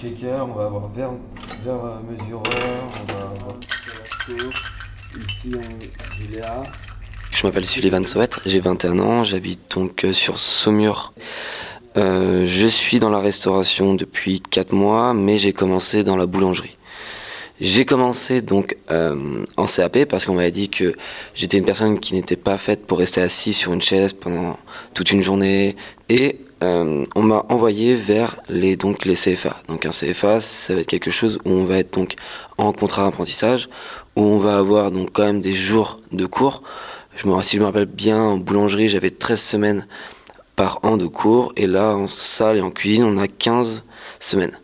[0.00, 1.12] shaker, on va avoir verre,
[1.64, 2.42] verre euh, mesureur,
[2.92, 3.56] on va avoir
[5.28, 6.62] ici on Léa.
[7.32, 11.12] Je m'appelle Sullivan Sowet, j'ai 21 ans, j'habite donc euh, sur Saumur.
[11.96, 16.77] Euh, je suis dans la restauration depuis 4 mois, mais j'ai commencé dans la boulangerie.
[17.60, 20.94] J'ai commencé donc euh, en CAP parce qu'on m'avait dit que
[21.34, 24.56] j'étais une personne qui n'était pas faite pour rester assis sur une chaise pendant
[24.94, 25.74] toute une journée
[26.08, 29.56] et euh, on m'a envoyé vers les donc les CFA.
[29.66, 32.14] Donc un CFA, ça va être quelque chose où on va être donc
[32.58, 33.68] en contrat d'apprentissage,
[34.14, 36.62] où on va avoir donc quand même des jours de cours.
[37.16, 39.86] Je me, si je me rappelle bien, en boulangerie, j'avais 13 semaines
[40.54, 43.82] par an de cours et là en salle et en cuisine, on a 15
[44.20, 44.56] semaines.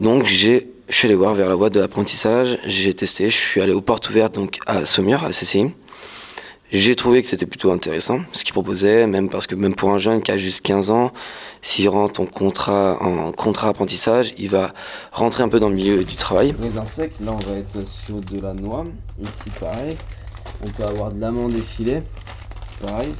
[0.00, 3.60] Donc j'ai je suis allé voir vers la voie de l'apprentissage, j'ai testé, je suis
[3.60, 5.74] allé aux portes ouvertes donc à Saumur, à CCI.
[6.72, 9.98] J'ai trouvé que c'était plutôt intéressant ce qu'ils proposaient, même parce que même pour un
[9.98, 11.12] jeune qui a juste 15 ans,
[11.62, 14.72] s'il rentre en contrat, en contrat apprentissage, il va
[15.12, 16.54] rentrer un peu dans le milieu du travail.
[16.60, 18.84] Les insectes, là on va être sur de la noix,
[19.22, 19.96] ici pareil.
[20.64, 22.02] On peut avoir de l'amande effilée,
[22.84, 23.12] pareil.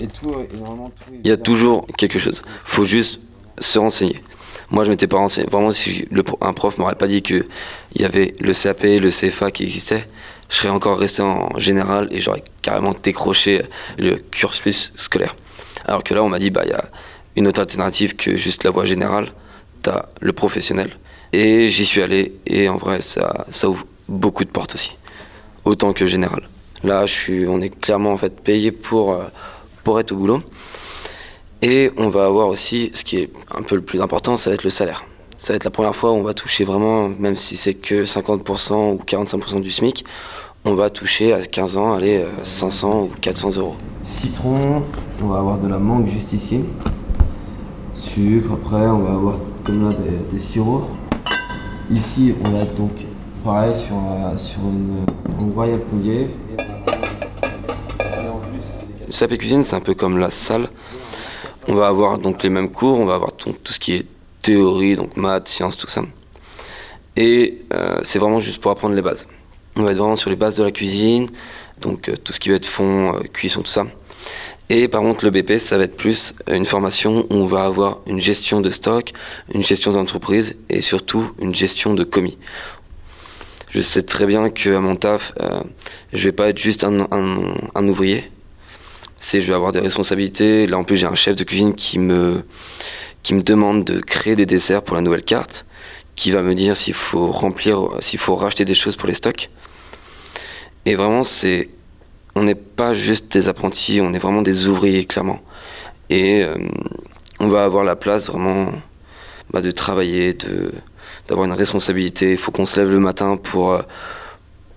[0.00, 1.12] Et tout, euh, énormément tout.
[1.24, 2.42] Il y a toujours quelque chose.
[2.64, 3.20] faut juste
[3.58, 4.20] se renseigner.
[4.70, 5.48] Moi, je m'étais pas renseigné.
[5.50, 6.06] Vraiment, si
[6.40, 7.46] un prof m'aurait pas dit qu'il
[7.96, 10.06] y avait le CAP, le CFA qui existait,
[10.50, 13.62] je serais encore resté en général et j'aurais carrément décroché
[13.98, 15.36] le cursus scolaire.
[15.86, 16.84] Alors que là, on m'a dit, bah, y a
[17.36, 19.32] une autre alternative que juste la voie générale.
[19.82, 20.90] Tu as le professionnel.
[21.32, 24.96] Et j'y suis allé et en vrai, ça, ouvre beaucoup de portes aussi.
[25.64, 26.48] Autant que général.
[26.82, 27.04] Là,
[27.48, 29.22] on est clairement payé euh,
[29.84, 30.42] pour être au boulot.
[31.60, 34.54] Et on va avoir aussi, ce qui est un peu le plus important, ça va
[34.54, 35.04] être le salaire.
[35.38, 38.04] Ça va être la première fois où on va toucher vraiment, même si c'est que
[38.04, 40.04] 50% ou 45% du SMIC,
[40.64, 43.74] on va toucher à 15 ans, allez, 500 ou 400 euros.
[44.04, 44.82] Citron,
[45.22, 46.60] on va avoir de la mangue juste ici.
[47.94, 50.88] Sucre, après on va avoir comme là des, des sirops.
[51.90, 52.92] Ici on va être donc
[53.44, 55.04] pareil sur, euh, sur une,
[55.40, 56.28] une Royal Poulier.
[59.06, 60.68] Le SAP cuisine, c'est un peu comme la salle.
[61.70, 64.06] On va avoir donc les mêmes cours, on va avoir tout, tout ce qui est
[64.40, 66.02] théorie, donc maths, sciences, tout ça.
[67.14, 69.26] Et euh, c'est vraiment juste pour apprendre les bases.
[69.76, 71.28] On va être vraiment sur les bases de la cuisine,
[71.82, 73.84] donc euh, tout ce qui va être fond, euh, cuisson, tout ça.
[74.70, 77.98] Et par contre, le BP, ça va être plus une formation où on va avoir
[78.06, 79.12] une gestion de stock,
[79.52, 82.38] une gestion d'entreprise et surtout une gestion de commis.
[83.70, 85.34] Je sais très bien qu'à mon taf,
[86.12, 88.30] je vais pas être juste un ouvrier.
[89.18, 90.66] C'est, je vais avoir des responsabilités.
[90.66, 92.44] Là, en plus, j'ai un chef de cuisine qui me,
[93.22, 95.66] qui me demande de créer des desserts pour la nouvelle carte,
[96.14, 99.50] qui va me dire s'il faut remplir, s'il faut racheter des choses pour les stocks.
[100.86, 101.68] Et vraiment, c'est,
[102.36, 105.40] on n'est pas juste des apprentis, on est vraiment des ouvriers, clairement.
[106.10, 106.56] Et euh,
[107.40, 108.72] on va avoir la place vraiment
[109.50, 110.72] bah, de travailler, de,
[111.26, 112.30] d'avoir une responsabilité.
[112.32, 113.82] Il faut qu'on se lève le matin pour, euh,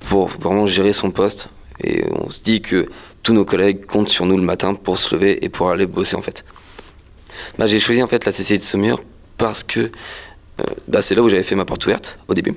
[0.10, 1.50] pour vraiment gérer son poste.
[1.84, 2.88] Et on se dit que
[3.24, 6.16] tous nos collègues comptent sur nous le matin pour se lever et pour aller bosser
[6.16, 6.44] en fait.
[7.58, 9.02] Bah, j'ai choisi en fait la CCI de Saumur
[9.38, 12.56] parce que euh, bah, c'est là où j'avais fait ma porte ouverte au début.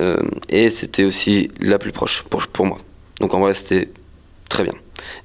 [0.00, 2.78] Euh, et c'était aussi la plus proche pour, moi.
[3.20, 3.90] Donc en vrai c'était
[4.48, 4.74] très bien.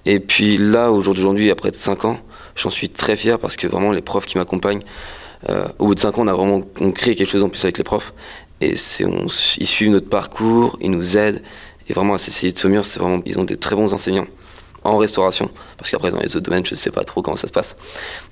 [0.06, 2.20] Et puis là, au jour d'aujourd'hui, après 5 ans,
[2.56, 4.84] j'en suis très fier parce que vraiment les profs qui m'accompagnent,
[5.50, 7.64] euh, au bout de 5 ans, on a vraiment on crée quelque chose en plus
[7.64, 8.14] avec les profs.
[8.60, 11.44] Et ils suivent notre parcours, ils nous aident.
[11.90, 14.28] Et vraiment, à CCI de Saumur, c'est vraiment, ils ont des très bons enseignants
[14.84, 17.48] en restauration, parce qu'après dans les autres domaines, je ne sais pas trop comment ça
[17.48, 17.76] se passe.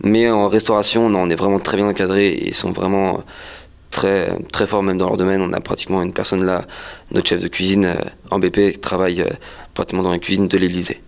[0.01, 3.23] Mais en restauration, on est vraiment très bien encadrés et ils sont vraiment
[3.91, 5.41] très, très forts même dans leur domaine.
[5.41, 6.65] On a pratiquement une personne là,
[7.11, 7.95] notre chef de cuisine euh,
[8.31, 9.29] en BP, qui travaille euh,
[9.73, 11.01] pratiquement dans la cuisine de l'Elysée.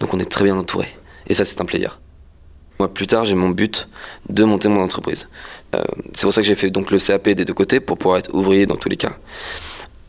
[0.00, 0.88] Donc on est très bien entouré.
[1.26, 2.00] Et ça, c'est un plaisir.
[2.78, 3.88] Moi, plus tard, j'ai mon but
[4.28, 5.28] de monter mon entreprise.
[5.74, 5.82] Euh,
[6.12, 8.34] c'est pour ça que j'ai fait donc le CAP des deux côtés pour pouvoir être
[8.34, 9.12] ouvrier dans tous les cas.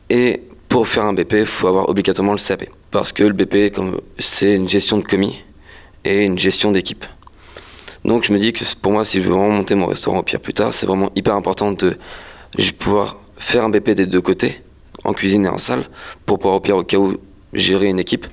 [0.09, 0.41] Et
[0.75, 2.65] pour faire un BP, il faut avoir obligatoirement le CAP.
[2.91, 3.73] Parce que le BP,
[4.19, 5.41] c'est une gestion de commis
[6.03, 7.05] et une gestion d'équipe.
[8.03, 10.23] Donc je me dis que pour moi, si je veux vraiment monter mon restaurant au
[10.23, 11.95] pire plus tard, c'est vraiment hyper important de
[12.77, 14.63] pouvoir faire un BP des deux côtés,
[15.05, 15.85] en cuisine et en salle,
[16.25, 17.15] pour pouvoir au pire au cas où
[17.53, 18.27] gérer une équipe.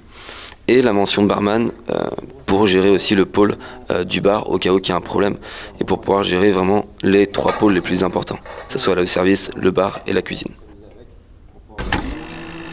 [0.66, 2.08] Et la mention barman euh,
[2.46, 3.54] pour gérer aussi le pôle
[3.92, 5.36] euh, du bar au cas où il y a un problème
[5.80, 9.06] et pour pouvoir gérer vraiment les trois pôles les plus importants, que ce soit le
[9.06, 10.50] service, le bar et la cuisine.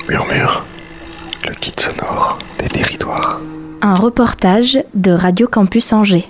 [0.10, 0.66] Murmure,
[1.48, 3.40] le kit sonore des territoires.
[3.84, 6.28] Un reportage de Radio Campus Angers.